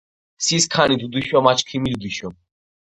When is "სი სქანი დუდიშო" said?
0.45-1.39